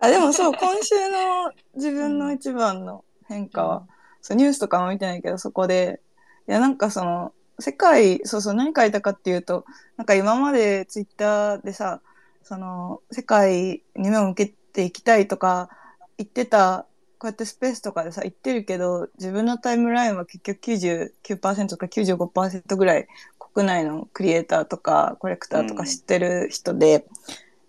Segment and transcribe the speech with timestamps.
[0.00, 3.86] あ、でもそう、今週の自分の一番の変化は、うん。
[4.20, 6.00] そうニュースとかも見てないけど、そこで、
[6.48, 9.64] いや、なんかその、世界、そうそう、何書いたかっていうと、
[9.96, 12.00] なんか今までツイッターでさ、
[12.42, 15.68] その、世界に目を向けていきたいとか
[16.16, 16.86] 言ってた、
[17.18, 23.08] こうやってスペースとかでさ、言ってるけど、自分のタイムラインは結局99%とか95%ぐらい
[23.38, 27.04] 国内のクリエイターとかコレクターとか知ってる人で、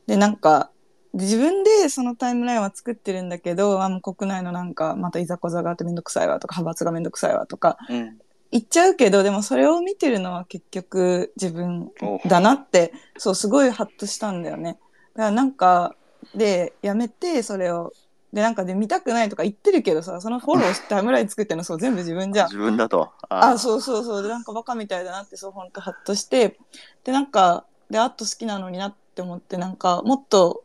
[0.05, 0.69] で、なんか、
[1.13, 8.19] 自分でそのタイムラインは作ってるんだけど、あもう国内のなんか、またいざこざがあってめんどくさいわとか、派閥がめんどくさいわとか、うん。
[8.51, 11.91] 言っちゃうけど、でもそれを見てるのは結局自分
[12.25, 14.79] だなって、そう、すごいハッとしたんだよね。
[15.15, 15.95] だからなんか、
[16.35, 17.93] で、やめて、それを。
[18.33, 22.47] で、なんかで見たくないとか言ってるけどさ、そのフォローしてタイムライン作ってるのそう全部自分じゃん。
[22.49, 23.11] 自分だと。
[23.27, 23.57] あ、う。
[23.57, 24.23] そうそうそう。
[24.23, 26.59] で、なんかバカみたいだなって、そう、ほんとハッとして、
[27.03, 30.63] で、なんか、で、アート好きなのになって思って、なんか、もっと、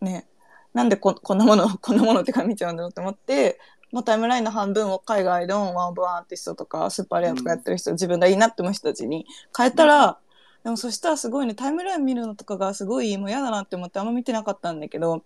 [0.00, 0.26] ね、
[0.74, 3.58] なんでここんなもの、 こんなものってか見ちゃうんだろうと思って、
[3.92, 10.18] もうタイムラインの半分を海外のワンオブワンアーティストとか、スーパーレアとかやってる人、自分がいいなって思う人たちに変えたら、
[10.64, 15.22] でもそしたらすごいね、タイムライン見るのとかがすごいもう嫌だなって思ってあんま見てなかったんだけど、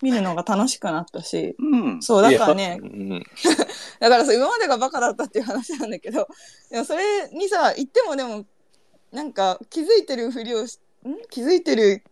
[0.00, 2.02] 見るのが楽しくなったし、うん。
[2.02, 2.78] そう、だからね。
[2.80, 3.22] うん。
[4.00, 6.28] だからさ今までがバカだったっていう話なんだけど
[6.70, 8.44] でもそれにさ言ってもでも
[9.10, 11.16] なんか気づいてるふりをしん？
[11.30, 12.04] 気づいてる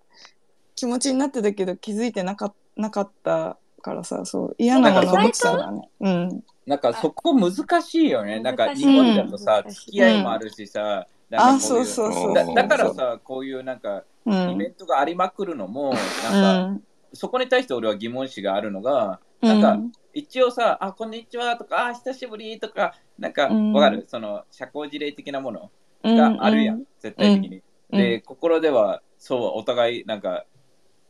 [0.77, 5.91] 気持ちになってたけど気づいてなかなかったからさそう嫌なものを持ってたんだね。
[6.01, 6.43] うん。
[6.67, 8.41] なんかそこ難しいよね。
[8.41, 16.83] なんか日本だとさ、付き合いもあるしさ、なんかこいあそうそうそうだだからさ、こういうなんかうイベんントがありまくるのも、うなんかん
[17.13, 23.73] そこに対して俺は疑問視があるのが、うなんかん一応さ、あ、こんにちはとか、あ、久しぶりとか、なんかうん。
[23.73, 24.05] わかる？
[24.09, 25.71] その社交辞令的なもの
[26.03, 27.63] うんがあるやん、絶対的に。
[27.91, 27.99] うん。
[27.99, 30.47] で、心では、そう、お互いなんか、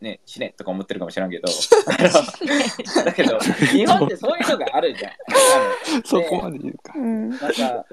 [0.00, 1.48] ね、死ねとか思ってるかもしれんけど、
[3.04, 3.38] だけど、
[3.72, 5.12] 日本ってそういうのがあるじゃん。
[6.04, 6.92] そこまで言うか。
[6.94, 7.30] うん。
[7.30, 7.84] なんか、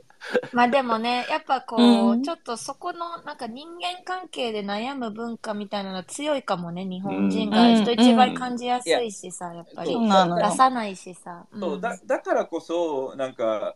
[0.52, 2.24] まあでもね、やっぱこう、うん。
[2.24, 9.96] ちょっとそこのなんか人間関係で悩む文化みたいなのが強いかもね、日本人がうん人一倍感じやすいしさ、やっぱり。
[9.98, 11.46] 出さないしさ。
[11.58, 13.76] そううんだだからこそなんか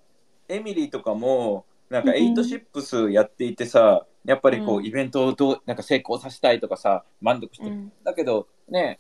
[0.50, 4.86] エミリーとかもなんか Eight Ships やっていてさ、やっぱりこう、うん。
[4.86, 7.92] イベントをどうなんか成功させたいとかさ満足して、うん。
[8.04, 9.00] だけどね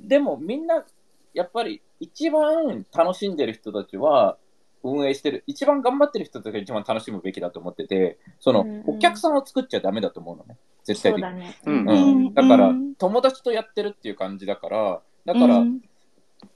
[0.00, 0.84] でもみんな
[1.34, 4.38] やっぱり一番楽しんでる人たちは
[4.82, 10.56] 運営してる一番頑張ってる人たちが一番楽しむべきだと思っててその、うんうんお客さんを作っちゃダメだと思うのね。
[10.84, 11.28] 絶対的に。
[11.28, 11.58] そうだね。
[11.66, 11.88] うん。
[11.88, 12.94] ううんん、だから、うん。
[12.94, 15.80] 友達とやってるっていう感じだからだから、うん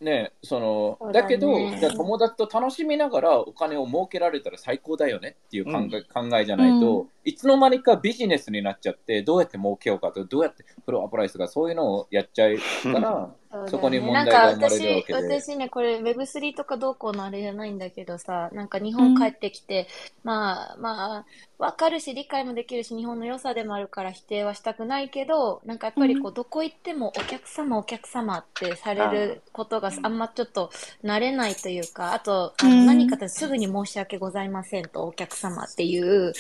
[0.01, 1.23] ねそのそうだね。
[1.23, 12.57] だけどじゃあ友達と楽しみながらお金を儲けられたら最高だよねっていう考え,、考えじゃないと、ういつの間にかビジネスになっちゃってどうやって儲けようかとどうやってフロアプライスがそういうのをやっちゃう
[12.93, 13.35] から、
[13.67, 15.29] そこに問題なんかが生まれるわけで。
[15.29, 19.89] 私、私ね、これ Web3 とかどうこうのあれじゃないんだけどさ、なんか日本帰ってきて、
[20.23, 21.27] まあまあ、
[21.59, 30.71] わかるし理解もできるし、日本の良さでもあるから否定はしたくないけど、なんかやっぱりこう、どこ行ってもお客様お客様ってされることがあんまちょっと
[31.03, 36.33] 慣れないというか、あと、何かとすぐに申し訳ございませんとお客様っていう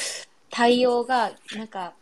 [0.50, 1.94] 対応が、なんか、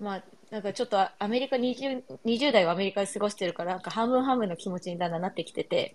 [0.00, 5.94] まあ、なんかちょっとアメリカ20、20代はアメリカで過ごしてるから、なんか半分半分の気持ちにだんだんなってきてて、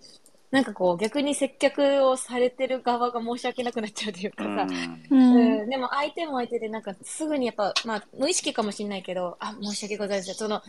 [0.50, 4.66] なんかこう逆に接客をされてる側が申し訳なくなっちゃうというかさ、
[5.10, 10.34] うんうん、でも相手も相手でなんかすぐにやっぱ、まあ無意識かもしれないけど、あ、申し訳ございません。
[10.34, 10.62] その、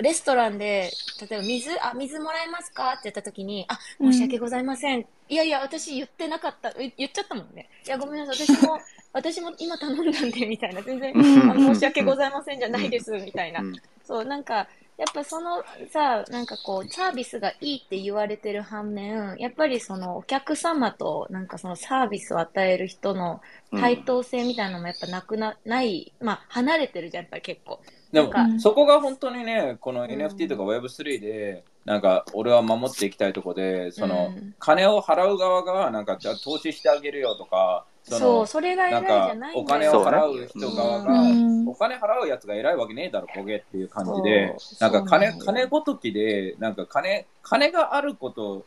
[0.00, 5.06] レストランで、例えば水、あ、水もらえますかって言った時に、あ、申し訳ございません。
[5.28, 6.72] いやいや、私言ってなかった。
[6.72, 7.68] 言言っちゃったもんね。
[7.86, 8.46] いや、ごめんなさい。
[8.46, 8.78] 私も、
[9.12, 10.82] 私も今頼んだんで、みたいな。
[10.82, 13.72] 全然、申し訳ございませんじゃないです、みたいなうん。
[14.04, 14.68] そう、なんか、
[14.98, 23.40] やっぱそのさ、なんかこう、サービスがいいって言われてる反面、やっぱりそのお客様となんかそのサービスを与える人の
[23.70, 27.80] 対等性みたいなのもやっぱなくな、ない、まあ離れてるじゃん、やっぱり結構。
[28.12, 40.00] でも、なんかそこが本当にねこのん NFT とか Web3 でなんか俺は守っていきたいとこでその、うん金を払う側がなんかじゃあ投資してあげるよとかそう、それが偉ないじゃないんだよ。
[40.00, 41.68] お金を払う人側が、うん。
[41.68, 48.64] お金払うやつが偉いわけねえだろ、ボケっていう感じで、なんか金金ごときで、なんか金金があること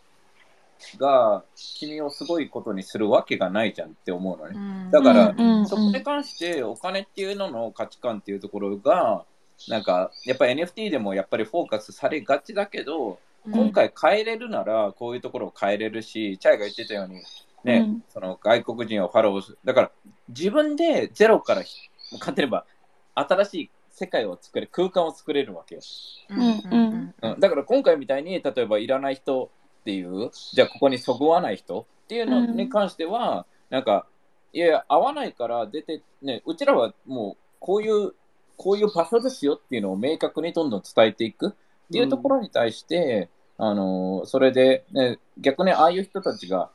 [0.97, 4.53] が君をすごいことにするわけがないじゃんって思うのね。
[4.55, 4.91] うん。
[4.91, 5.35] だから
[5.67, 9.25] そこに関してお金っていうのの価値観っていうところが、
[9.67, 13.51] なんかやっぱり NFT でもやっぱりフォーカスされがちだけど、うん。
[13.51, 17.21] 今回変えれるならこういうところを変えれるし、チャイが言ってたように、
[17.65, 18.03] ね、うん。
[18.09, 19.57] その外国人をフォローする。
[19.65, 19.91] だから
[20.29, 21.89] 自分でゼロからひ、
[22.19, 22.65] 簡単に言えば
[23.15, 25.81] 新しい世界を作れ空間を作れるわけよ、
[26.29, 29.49] うんうんうん、だから今回みたいに例えばいらない人
[29.81, 34.05] っていうじゃあここにそぐわない人っていうのに関しては、なんか
[34.53, 38.13] いやいや合わないから出てねうちらはもうこういう
[38.57, 41.51] こういう場所ですよっていうのを明確にどんどん伝えていくっ
[41.91, 46.69] ていうところに対して、あのそれで、ね、逆にああいう人たちが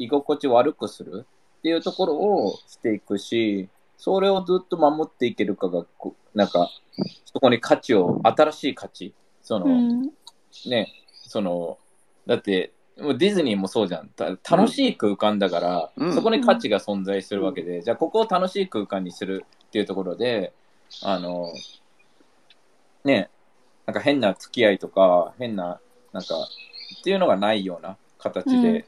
[0.00, 1.26] 居心地悪くする？
[1.58, 3.68] っていうところをしていくし、
[3.98, 6.70] それをずっと守っていけるかが、こなんか、
[7.26, 9.12] そこに価値を、新しい価値、
[9.42, 10.10] その、うん。
[10.66, 11.76] ね、その、
[12.26, 14.08] だって、もうディズニーもそうじゃん。
[14.08, 16.14] た楽しい空間だから、うん。
[16.14, 20.54] そこに価値が存在するわけで、じゃあここを楽しい空間にするっていうところで、
[21.02, 21.52] あの、
[23.04, 23.28] ね、
[23.84, 25.78] なんか変な付き合いとか、変な、
[26.12, 26.34] なんか、
[27.00, 28.84] っていうのがないような形で、うん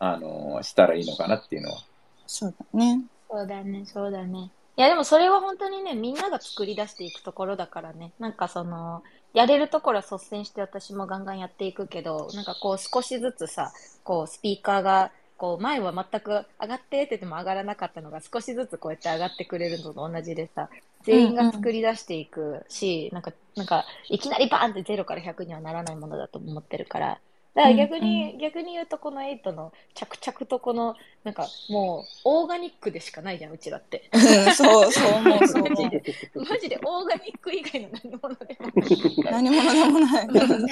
[0.00, 1.78] あの、したらいいのかなっていうのは。
[2.26, 3.04] そうだね。
[3.30, 4.50] そうだね、そうだね。
[4.76, 8.12] いや、でもそれは本当にね、みんなが作り出していくところだからね。
[8.18, 9.02] なんかその、
[9.34, 20.70] やれるところは率先して私もガンガンやっていくけど、なんかこう少しずつさ、こうスピーカーが、こう前は全く上がってって言っても上がらなかったのが少しずつこうやって上がってくれるのと同じでさ、
[21.02, 27.20] 全員が作り出していくし、なんか、なんか、いきなりバーンって0から100にはならないものだと思ってるから、
[27.60, 34.08] だから逆に、逆に言うとこの8の着々とこの、なんかもう、オーガニックでしかないじゃん、うちだって。
[34.14, 34.20] うん
[34.52, 36.02] そう、そう思う、そう思マジで
[36.34, 36.40] う。
[36.48, 38.70] マジでオーガニック以外の何者でも
[39.30, 40.28] 何者でもない。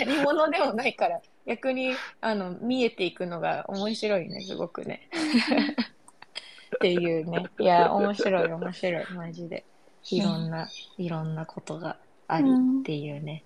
[0.06, 5.08] 何者でもないから、逆に、あの、見えていくのが面白いね、すごくね。
[6.76, 7.44] っていうね。
[7.58, 9.64] いや、面白い、面白い、マジで。
[10.11, 11.99] いろんな、いろんなことが
[12.29, 12.50] あり
[12.81, 13.44] っていうね。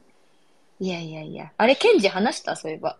[0.78, 1.52] いやいやいや。
[1.56, 2.56] あれ、ケンジ話した？
[2.56, 2.98] そういえば。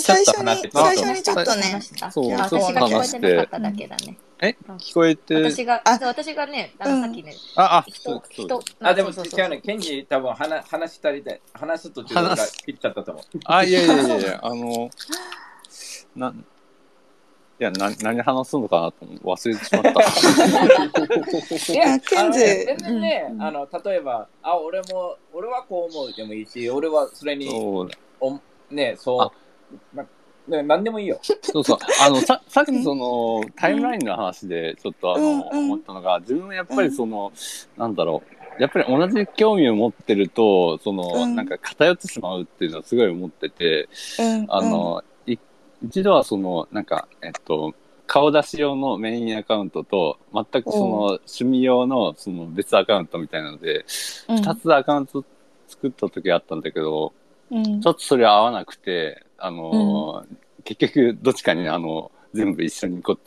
[0.00, 1.80] 最初に、ちょっと話最初にちょっとね
[2.10, 2.34] そう。
[2.34, 4.18] あちょっと私が聞こえ話しててなかっただけだね。
[4.40, 5.98] 聞こえて、私が、あ。
[6.02, 7.02] 私がね、あの、うん。
[7.02, 8.60] さっきね、あ、あ、人そう、そう。
[8.60, 9.60] 人、あ、でも違うね。
[9.60, 13.24] ケンジ多分話話したりで、話す途中が切っちゃったと思う。
[13.44, 14.90] あ、いやいやいやいや、 あの、
[16.16, 16.34] な、
[17.60, 19.90] いや、な、何話すのかなと思って忘れてしまった。
[21.72, 22.38] いや、あケンジ。
[22.38, 23.42] 全然ね、うん。
[23.42, 27.50] あの、例えば、あ、俺も、俺はこう思うでもいいし、俺はそれに、
[28.18, 28.40] お
[28.70, 29.30] ね、そう、
[29.94, 30.06] な
[30.48, 31.18] ね、何でもいいよ。
[31.22, 31.78] そうそう。
[32.02, 37.32] あの、さ、 さっきその、タイムラインの話で、ちょっとあの、うんうん思ったのが、自分はやっぱりその、
[37.76, 38.22] なんだろ
[38.58, 38.62] う。
[38.62, 43.88] やっぱり同じ興味を持ってると、その、うんなんか偏ってしまうっていうのはすごい思ってて、
[44.18, 44.46] うん。
[44.48, 45.36] あの、い
[45.82, 47.74] 一度はその、なんか、えっと、
[48.06, 53.84] 顔出し用のメインアカウントと、全くその、趣味用のその別アカウントみたいなので、
[54.28, 55.24] うん、二つアカウント
[55.68, 57.12] 作った時あったんだけど、
[57.52, 63.18] うんちょっとそれ合わなくて、あのー結局どっちかにあの、全部一緒にこっ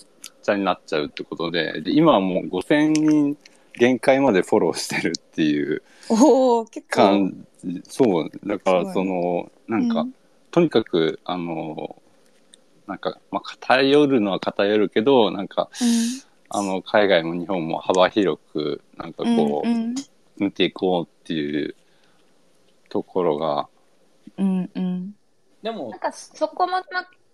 [0.44, 3.38] ちゃになっちゃうってことで、で今はもう5000人
[3.78, 6.96] 限界までフォローしてるっていうおお結構。
[6.96, 10.16] 感じ、そう、だからその、なんか、うん
[10.52, 15.70] とにかく、あのーなんか、まあ、偏るのは偏るけど、なんか、
[16.50, 19.36] あの、海外も日本も幅広く、なんかうん。
[19.36, 19.96] こう、うん
[20.38, 21.76] 見ていこうっていう
[22.90, 23.68] ところが、
[24.38, 25.16] うんうん
[25.64, 26.82] でもなん、かそこも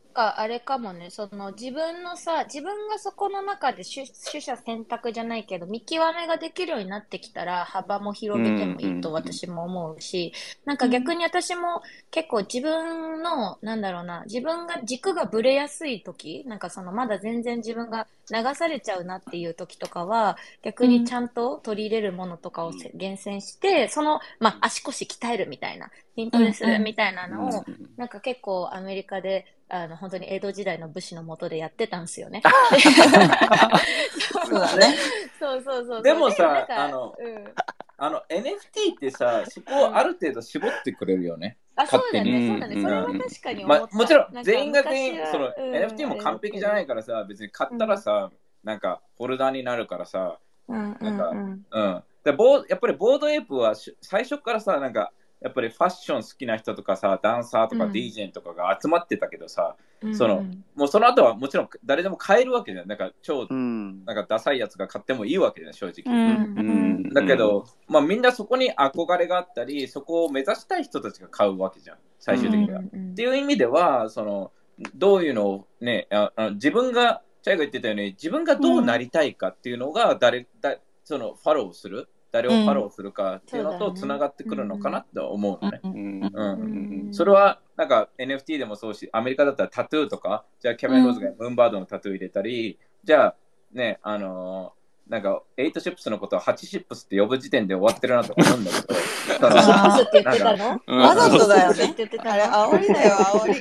[0.09, 10.33] かあれかもね、その自分のさ、自分がそこの中で取取捨選択じゃないけど、見極めができるようになってきたら幅も広げてもいいと私も思うし、
[10.65, 27.65] なんか逆に私も結構自分の、なんだろうな、自分が軸がぶれやすい時、なんかそのまだ全然自分が流されちゃうなっていう時とかは、逆にちゃんと取り入れるものとかをせ厳選して、その、まあ足腰鍛えるみたいな、筋トレするみたいなのを、
[27.97, 32.41] なんか結構アメリカで、あの、本当に江戸時代の武士のもとでやってたんですよね。
[34.45, 34.95] そうだね。
[35.39, 36.03] そうそうそう。
[36.03, 37.53] でもさあのうん。
[37.97, 41.57] あの、NFT ってさ、そこをある程度絞ってくれるよね。
[41.75, 42.75] あ、そうだね、そうだね。
[42.75, 43.65] うんそれは確かに。
[43.65, 48.31] まあ、もちろん全員が全員その、うん NFT も完璧じゃないからさ別に買ったらさ、
[48.63, 51.65] なんかフォルダになるからさ、うんうんなんかうん。
[51.69, 55.11] うん、でボーやっぱりボードエイプはし最初からさなんか
[55.41, 57.91] やっぱりファッション好きな人とかさダンサーとかうん。
[57.91, 62.87] DJ とかが集まってたけどさ、うんそのもうその後はもちろん誰でも買えるわけじゃん。
[62.87, 64.05] なんか超うん。
[64.05, 72.83] なんかダサいやつが買ってもいいわけじゃん正直、うんうんだけど、まあみんなそこに憧れがあったりそこを目指したい人たちが買うわけじゃん最終的には、っ
[73.15, 74.51] ていう意味では、その、
[74.95, 85.79] どういうのをね、ああ自分が、チャイが言ってたように、自分がどうなりたいかっていうのが、誰、だその、ファローする、誰をファローするかっていうのうんとつながってくるのかなって思うのね。
[85.83, 87.05] うんうんうん。
[87.07, 87.13] うん。
[87.13, 93.35] それは、なんか NFT でもそうし、アメリカだったらタトゥーとか、じゃあキャメロン・ローズがムーンバードのタトゥー入れたり、じゃあ、
[93.71, 98.93] ね、あのーなんか、8シップスのことを8シップスって呼ぶ時点で終わってるなと思うんだけど、
[99.39, 100.81] そ のあーって言ってたの？
[100.85, 100.99] うん。
[100.99, 101.93] わざとだよってね。
[101.97, 103.59] 言ってたあれ、の煽りだよ、煽り。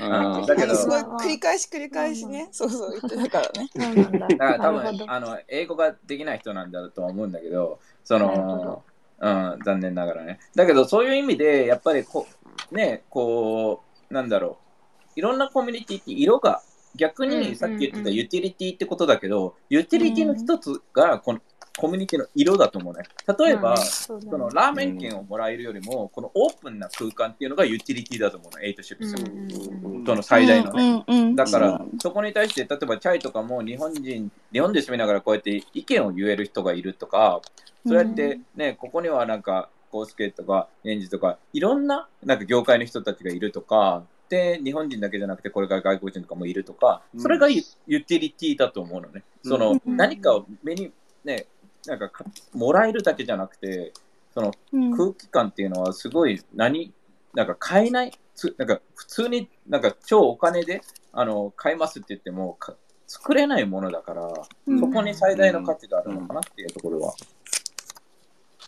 [0.00, 0.46] うん。
[0.46, 2.48] だけどすごい繰り返し繰り返しね。
[2.50, 4.18] そうそう、言ってたからね。
[4.18, 4.26] だ。
[4.26, 8.82] だから多分あの英語ができない人なんだとは思うんだけどその、
[9.20, 10.38] うん、残念ながらね。
[10.54, 12.26] だけどそういう意味でやっぱりこ
[12.70, 14.70] うねこうなんだろう。
[15.16, 16.62] いろんなコミュニティって色が
[16.96, 21.40] 逆にさっき言ってたユーティリティってことだけど、ユーティリティの一つがこの
[21.76, 23.04] コミュニティの色だと思うね。
[23.38, 30.04] 例えば、うんそのラーメン券をもらえるよりも、このオープンな空間っていうのがユーティリティだと思うの、8 Ships。
[30.04, 30.72] との最大の。
[30.72, 31.04] ね。
[31.06, 31.36] うんうんうん。
[31.36, 37.40] だからうん、そこに対して、例えばチャイとかも日本人、日本で住みながらこうやって意見を言える人がいるとか、
[37.86, 49.24] そうやってね、ここにはなんか、コースケとか、エンジとか、いろんななんか業界の人たちがいるとか、で、日本人だけじゃなくて、これから外国人とかもいるとか、それがユユーティリティだと思うのね。
[49.44, 49.96] その、うん。
[49.96, 50.92] 何かを目に、
[51.24, 51.46] ね、
[51.86, 53.92] なんかかもらえるだけじゃなくて、
[54.32, 54.96] そのうん。
[54.96, 56.92] 空気感っていうのはすごい何
[57.34, 60.82] なんか買えないつなんか普通になんか超お金で
[61.12, 62.74] あの買いますって言ってもか
[63.06, 64.32] 作れないものだから、
[64.66, 64.80] うん。
[64.80, 67.14] そこに最大の価値があるのかなっていうところは、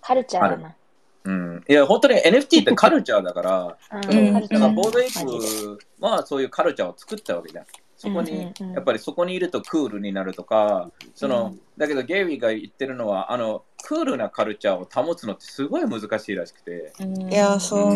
[0.01, 0.75] カルチャーだな。
[1.25, 3.79] うん、いや本当に NFT ってカルチャーだから
[4.11, 4.35] うん。
[4.35, 7.65] だからボードエイプはそういうカルチャーを作ったわけじゃん
[8.03, 8.73] そこに、うんうんうん。
[8.75, 11.61] やっぱりそこにいるとクールになるとかその、うん。
[11.79, 16.93] だけどゲイリーが言ってるのはあのクールなカルチャーを保つのってすごい難しいらしくて。
[17.31, 17.93] いや、そう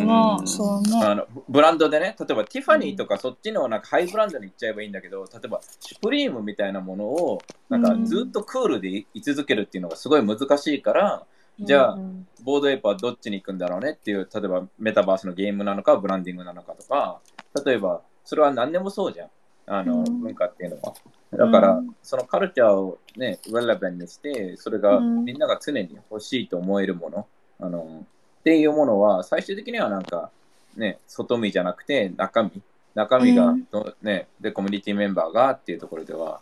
[0.47, 1.05] そう思う。
[1.05, 11.25] あのブランドでね、例えばティファニーとかそっちのなんかハイブランドに行っちゃえばいいんだけど、例えばシュプリームみたいなものをなんかずっとクールでい続けるっていうのがすごい難しいから、
[11.61, 17.21] じゃあうんボードエイプはどっちに行くんだろうねっていう、例えばメタバースのゲームなのかブランディングなのかとか、
[17.65, 19.29] 例えばそれは何でもそうじゃん、
[19.67, 20.21] あのうん。
[20.21, 20.95] 文化っていうのは。
[21.33, 21.97] だから、うん。
[22.03, 25.25] そのカルチャーをね、ウェラベンにして、それがうん。
[25.25, 27.27] みんなが常に欲しいと思えるもの、
[27.61, 28.05] あの
[28.41, 30.31] っていうものは、最終的にはなんか、
[30.77, 32.63] ね、外見じゃなくて中身、
[32.95, 33.67] 中身がうん。
[33.71, 36.41] ど、ね、で、コミュニティメンバーがっていうところでは、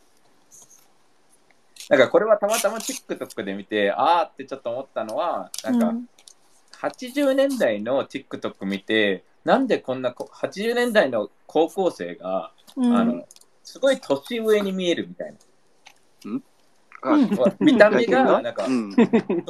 [1.88, 5.92] なんかこれはたまたま TikTok で見て、あーってちょっと思ったのは、なんか、
[6.80, 13.26] 80年代の TikTok 見て、なんでこんなこ80年代の高校生が、うん、あの、
[13.62, 15.38] すごい年上に見えるみたいな。
[17.02, 17.30] あうん。
[17.60, 18.92] 見た目が、 なんか、うん。
[18.94, 19.06] そう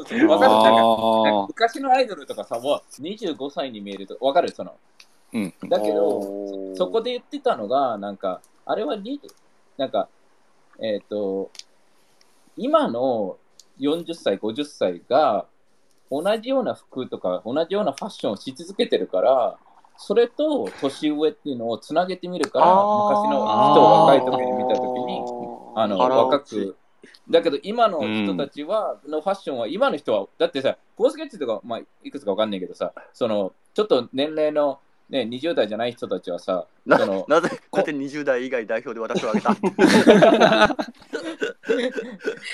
[0.07, 0.57] そうわかる？
[0.57, 4.51] なんか昔のアイドルとかさ、もう25歳に見えると、わかる？
[4.51, 4.77] その。
[5.33, 5.69] ーうん。
[5.69, 9.21] だけど、そこで言ってたのが、なんか、あれはに、
[9.77, 10.09] なんか、
[10.81, 11.51] えっ、と、
[12.57, 13.37] 今の
[13.79, 15.47] 40歳、50歳が、
[16.11, 19.59] 同じような服とか、同じようなファッションをし続けてるから、
[19.97, 25.21] それと年上っていうのをつなげてみるから、昔の人を若い時に見た時に、
[25.77, 26.77] あの、腹若く。
[27.31, 34.79] だけど今の人たちは、のファッションは、今の人は、だってさ、コースケッチとか、まあ、いくつかわかんないけどさ、その、ちょっと年齢の、
[35.11, 40.77] ね、20代じゃない人たちはさ、なそのなぜなぜ20代以外代表で私を挙げた？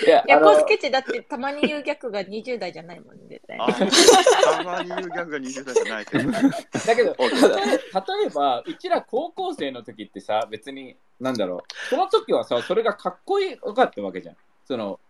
[0.07, 3.59] いや、いや、コースケッチだってたまに言う逆が20代じゃないもんね、絶対。
[3.59, 6.31] あたまに言うギャグが20代じゃないけど。
[6.31, 14.37] だけど、お例え例えば、うちら高校生の時ってさ、別に、なんだろう、その時はさ、それがかっこよかったわけじゃん。
[14.65, 15.01] その、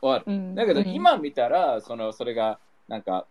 [0.00, 0.32] わかる。
[0.32, 0.88] うんだけど、うん。
[0.88, 2.58] 今見たら、その、それが、
[2.88, 3.26] なんか、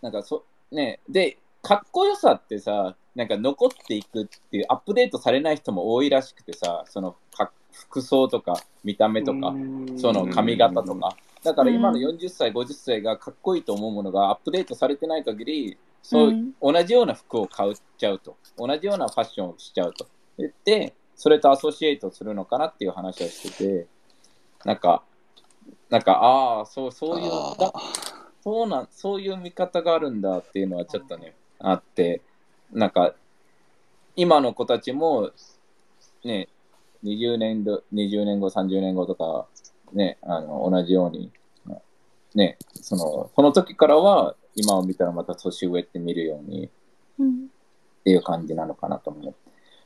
[0.00, 9.54] なんか、そ、ね、で、かっこよさってさ、なんか残っていくっていう、アップデートされない人も多いらしくてさ、その、か服装とか、見た目とか、
[9.96, 11.16] その髪型とか。
[11.42, 18.36] だから今の40歳、50歳がかっこいいと思うものがアップデートされてない限り、そう、うん同じような服を買っちゃうと。
[18.56, 20.06] 同じようなファッションをしちゃうと。
[20.38, 23.86] 言って、それとアソシエイトするのかなっていう話をしてて、
[24.64, 25.02] なんか、
[25.90, 27.72] なんか、ああ、そう、そういう、だ
[28.42, 32.22] そうなん、そういう見方があるんだっていうのはちょっとね、あって、
[32.72, 33.14] なんか、
[34.16, 35.30] 今の子たちも、
[36.24, 36.48] ね、
[37.04, 39.46] 20年度、20年後、30年後とか、
[39.92, 41.30] ね、あの、同じように、
[42.34, 46.70] ね、その、その時からは、今を見たらまた年上って見るようにっ
[47.18, 47.48] うん
[48.04, 49.34] ていう感じなのかなと思う。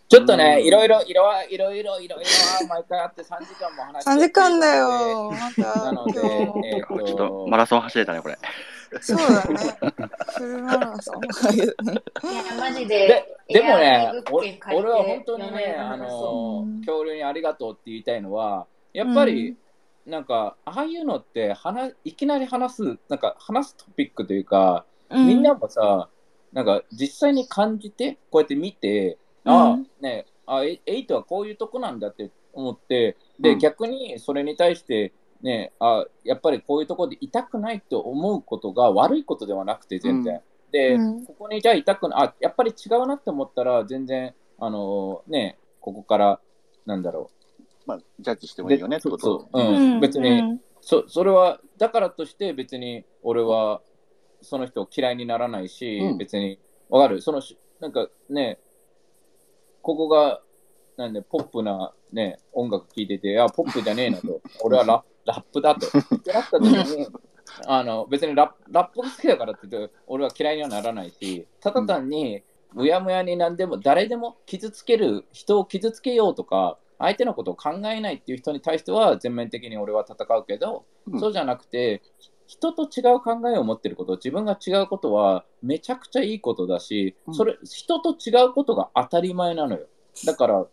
[0.09, 5.31] ちょっとね、うんいろいろ、いろいろ、いろいろ、いろ毎回あって3時間も話して3時間だよ。
[5.33, 5.85] また。
[5.85, 6.21] なので、
[6.65, 8.39] えっ、ちょっとと、マラソン走れたねこれ
[9.01, 9.79] そうだね。
[10.37, 12.03] フルマラソンだけどね。
[12.23, 13.59] いや、マジでで。
[13.61, 19.57] でもねエアー物件借りて俺は本当にね、夜あの、恐竜にありがとうって言いたいのは、やっぱり、
[20.07, 26.09] なんか、ああいうのって話、いきなり話す、なんか話すトピックというか、みんなもさ、
[26.53, 35.13] なんか実際に感じて、こうやって見て、あうんあ、ね、あ、エエイトはこういうとこなんだって思って、で、うん逆にそれに対して、
[35.47, 41.25] ねあやっぱりこういうところで痛くないと思うことが悪いことではなくて全然、で、うん。
[41.25, 46.41] ここにじゃあ痛くなあやっぱり違うなって思ったら全然あのねここから
[46.85, 47.31] なんだろ
[47.87, 49.25] まあ、ジャッジしてうもいいよねってこと。
[49.25, 50.01] そうそう、うん。
[50.01, 50.61] 別に、うん。
[50.81, 53.81] そそれはだからとして別に俺は
[54.43, 56.19] その人を嫌いにならないし、うん。
[56.19, 57.23] 別にわかる？
[57.23, 58.59] そのしなんかね
[59.83, 60.41] ここが
[60.97, 64.41] なんでポップな、ね、音楽聴いててあポップじゃねえなと。
[64.65, 65.87] 俺はララップだと。
[66.59, 67.07] に
[67.67, 72.43] あの別にラップラップが好きだからって言って俺は嫌いにはならないしただ単に
[72.75, 81.21] むやむやに何でも誰でも傷つける人を傷つけようとか相手のことを考えないっていう人に対しては全面的に俺は戦うけど、うん。
[81.21, 82.03] そうじゃなくて
[82.47, 87.35] 人と違う考えを持ってること自分が違うことはめちゃくちゃいいことだし、うん。
[87.35, 89.87] それ人と違うことが当たり前なのよ。
[90.25, 90.67] だから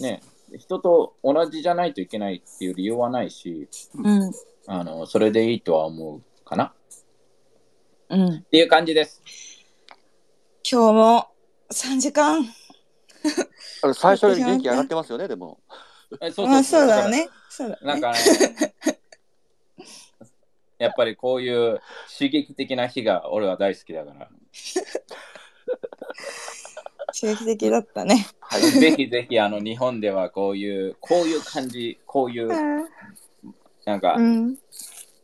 [0.00, 0.20] ね
[0.56, 4.32] 人と同じじゃないといけないっていう理由はないしうん
[4.68, 6.64] あのそれでいいとは思うかな。
[6.64, 6.72] っ
[8.10, 8.42] うん。
[8.44, 9.22] ていう感じです。
[10.68, 11.28] 今日も
[11.72, 12.44] 3時間。
[13.82, 15.60] あれ最初より元気上がってますよね、でも。
[16.20, 17.28] えそうまあそうだね。
[17.48, 17.80] そうだね。
[17.82, 18.18] なんかね、
[20.78, 21.80] やっぱりこういう
[22.16, 24.28] 刺激的な日が俺は大好きだから、
[27.18, 28.26] 刺激的だったね。
[28.40, 28.60] はい。
[28.60, 32.48] ぜひぜひあの日本ではこういう、こういう感じ、こういう、
[33.86, 34.58] なんかうん。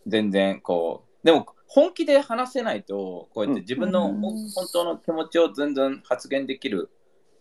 [0.07, 4.21] 全然こう、でも本気で話せないと、こうやって自分のうん。
[4.21, 4.35] 本
[4.73, 6.91] 当の気持ちを全然発言できる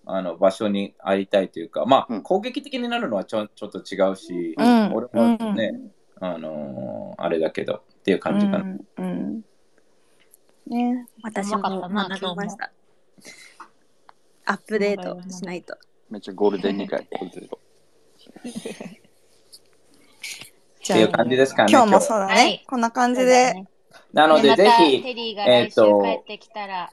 [0.05, 2.22] あの場所にありたいというか、まあ、うん。
[2.22, 4.93] 攻撃的になるのはちょちょっと違うし、うん。
[4.93, 5.79] 俺もね、
[6.20, 8.60] あのーあれだけどっていう感じかな。
[8.60, 8.86] うん。
[8.98, 9.43] うん。
[10.67, 11.08] ね。
[11.24, 12.72] 私も学びました。
[14.51, 15.77] アップデートしないと。
[16.10, 17.08] めっちゃゴールデン2回。
[20.84, 21.72] じっていう感じですかね。
[21.72, 22.65] 今日もそうだね、はい。
[22.67, 23.70] こんな感じで、ね。
[24.12, 26.91] なので、ぜひ、テリーが来週帰ってきたら、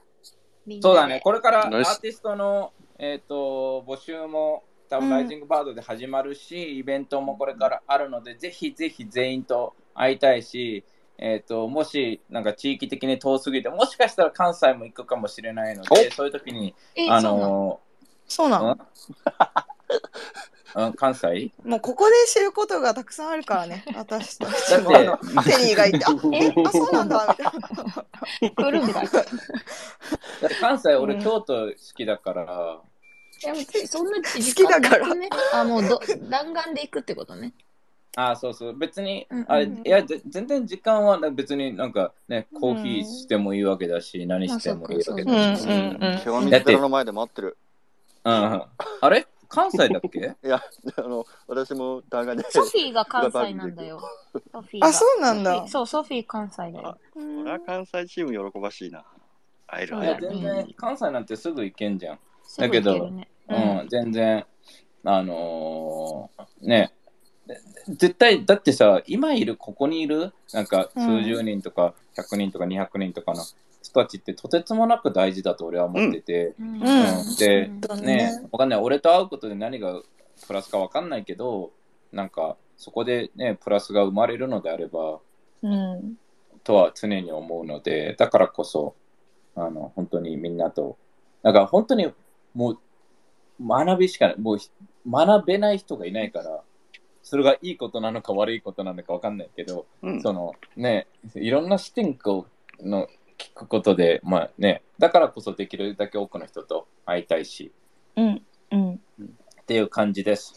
[0.65, 0.87] みんなで。
[0.87, 5.13] そうだね、これからアーティストの、えー、と募集も多分うん。
[5.15, 10.85] ライジングバードで始まるし、イベントもこれからあるので、ぜひぜひ全員と会いたいし、
[11.21, 16.73] えー、ともしなんか地域的に遠すぎて、もしかしたら関西も行くかもしれないので、そういう時に、
[17.09, 17.39] あえそうなの？
[17.39, 17.79] の
[18.27, 18.77] そうなの、
[20.75, 20.85] うん？
[20.85, 21.51] うん関西？
[21.65, 24.91] もうここで知ることがたくさんあるからね 私たちも。
[24.93, 28.71] だってあのテリーがいてあ えあそうなんだみたいな。
[28.71, 28.93] 来るんだ。
[28.93, 29.13] だっ
[30.47, 32.45] て関西、俺、うん京都好きだから、
[33.41, 35.07] でもそんな時好きだから。
[35.53, 37.53] あ、もうど弾丸で行くってことね。
[38.15, 45.63] あそうそう、別に、うんうんあれ、いや、ぜ全然時間はな別になんかね、コーヒーしてもいいわけだし、何してもいいわけだし。
[45.65, 47.57] うんうんうん手紙寺の前で待ってる。
[48.25, 48.63] うんうん
[49.01, 49.27] あれ？
[49.47, 50.19] 関西だっけ？
[50.45, 50.61] いや、
[50.97, 52.49] あの、私も弾丸で。
[52.51, 53.99] ソフィーが関西なんだよ。
[54.51, 56.97] ソフィーがあそうなんだそう、ソフィー関西だよ。
[57.13, 59.03] これは関西チーム喜ばしいな。
[59.67, 60.41] 会えるいや、そうだねね。
[60.41, 62.19] 全然、関西なんてすぐ行けんじゃん。
[62.43, 64.45] すぐ行けるねうん、全然、
[65.03, 66.93] あのーね、
[67.87, 73.43] 絶対、だってさ、今いる、ここにいる、なんか数十人とか、100人とか200人とかの
[73.81, 76.79] 人たちってとてつもなく大事だと俺は思ってて、うん。
[76.81, 77.19] うん。
[77.19, 77.35] うん。
[77.35, 78.79] で、ね、わかんない。
[78.79, 80.01] 俺と会うことで何が
[80.47, 81.71] プラスかわかんないけど、
[82.11, 85.19] なんか、そこでね、プラスが生まれるのであれば、
[85.61, 86.15] うん。
[86.63, 88.95] とは常に思うので、だからこそ、
[89.55, 90.97] あの、本当にみんなと、
[91.41, 92.11] だから本当に
[92.53, 92.79] もう、
[93.61, 94.69] 学びしかない、もうひ
[95.09, 96.63] 学べない人がいないから、
[97.29, 100.21] それがいいことなのか悪いことなのかわかんないけど、うん。
[100.23, 102.47] そのね、いろんな視点を
[102.81, 107.71] の聞くことで、まあね、だからこそできるだけ多くの人と会いたいし、
[108.15, 108.93] うんうん。
[108.93, 110.55] っていう感じです。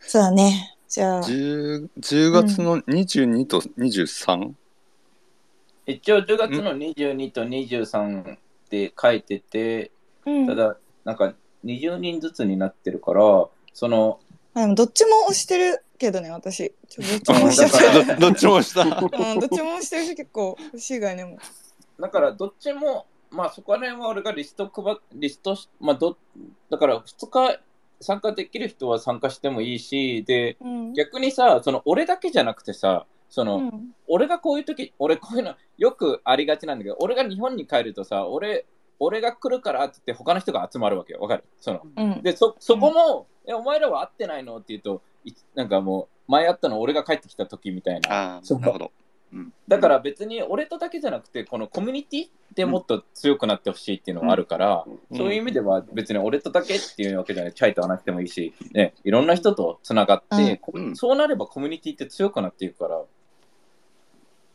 [0.00, 0.76] そうだね。
[0.88, 1.22] じゃあ。
[1.22, 4.54] 10, 10月の22と 23?
[5.86, 8.38] 一応10月の22と23っ
[8.68, 9.92] て書いてて、
[10.26, 10.46] うん。
[10.48, 14.18] ただ、なんか20人ずつになってるから、その、
[14.54, 16.72] あでもどっちも押してるけどね私。
[16.88, 18.82] ちょどっちも押しだからちゃうどどっちもした。
[18.82, 21.38] うん、どっちも押してるし結構欲しいがねも。
[22.00, 26.16] だからどっちも、まあそこら辺は俺がリスト配リストし、まあど、
[26.70, 27.60] だから2日
[28.00, 30.92] 参加できる人は参加してもいいし、で、うん。
[30.92, 33.90] 逆にさ、その俺だけじゃなくてさ、その、うん。
[34.06, 38.66] 俺がこういう時、俺こういうのよくありがちなんだけど、俺が日本に帰るとさ、俺、
[39.00, 41.20] 俺が来るからって言って他の人が集まるわけよ。
[41.20, 41.44] わかる？
[41.60, 42.22] その、うん。
[42.22, 44.56] で、そ、そこも、え、お前らは会ってないの？
[44.56, 48.38] って言うと、いなんかもう、前会ったの俺が帰ってきた時みたいな。
[48.38, 48.92] あなるほど。
[49.32, 49.52] うん。
[49.68, 54.84] だから別に俺とだけじゃなくて、このコミュニティでもっと強くなってほしいっていうのがあるから、
[55.16, 60.96] そういう意味では別に俺とだけっていうわけじゃない、チャイと話してもいいし、ね、いろんな人とつながって、こうん。
[60.96, 63.06] そうなればコミュニティって強くなっていくから、っ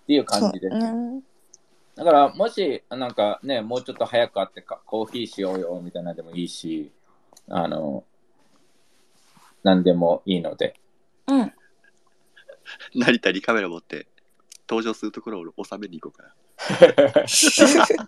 [0.08, 0.70] ていう感じで。
[1.98, 2.04] ね。
[2.04, 6.92] だから、もし、なんかね、もうちょっと早く会ってか、コーヒーしようよ、みたいなのでもいいし、
[7.50, 8.04] あの、
[9.64, 10.76] 何でもいいので。
[11.28, 11.54] うん。
[12.94, 14.08] 成田にカメラ持って
[14.70, 16.34] 登場するところを収めに行こうかな。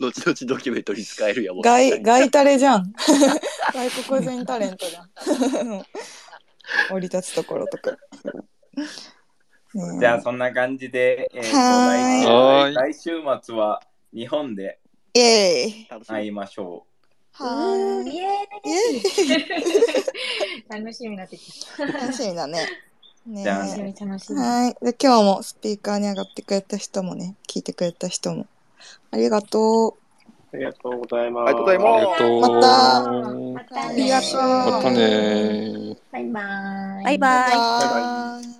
[0.00, 1.62] 後々ドキュメントに使えるやもん。
[1.62, 2.92] 外、外タレじゃん。
[3.72, 5.10] 外国人タレントじゃん。
[6.92, 7.96] 降り立つところとか。
[9.74, 13.82] じゃあ、そんな感じで、えーとはーい来週来週末は
[14.14, 14.78] 日本で
[15.14, 16.06] イエーイ。
[16.06, 16.84] 会いましょ
[17.32, 18.14] はーい。
[18.14, 20.80] イエイエーイ。
[20.80, 21.86] 楽しみになってきた。
[21.86, 22.66] 楽しみだね。
[23.26, 24.38] ねじゃあ楽しみ楽しみ。
[24.38, 24.84] はい。
[24.84, 28.46] で、今日もスピーカーに上がってくれた人もね、聞いてくれた人も、
[29.10, 29.96] ありがと
[30.52, 31.50] ありがとうございます。
[31.50, 32.40] ありがとうございますありがとう。
[32.40, 33.10] また
[33.54, 33.88] またう。
[33.88, 34.40] あねりがとう。
[34.40, 35.96] またねー。
[36.12, 37.04] バイバーイ。
[37.04, 38.51] バイバイバイバイ。